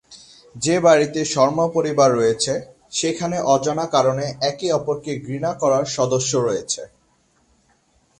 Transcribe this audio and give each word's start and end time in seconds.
যে 0.55 0.75
বাড়িতে 0.79 1.19
শর্মা 1.25 1.65
পরিবার 1.73 2.09
রয়েছে, 2.13 2.53
সেখানে 2.91 3.37
অজানা 3.53 3.85
কারণে 3.87 4.25
একে 4.41 4.67
অপরকে 4.71 5.11
ঘৃণা 5.25 5.51
করার 5.61 5.85
সদস্য 5.97 6.31
রয়েছে। 6.39 6.81